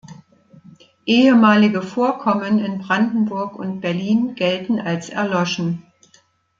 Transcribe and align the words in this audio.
Ehemalige 1.05 1.83
Vorkommen 1.83 2.57
in 2.57 2.79
Brandenburg 2.79 3.53
und 3.55 3.81
Berlin 3.81 4.33
gelten 4.33 4.79
als 4.79 5.11
erloschen. 5.11 5.85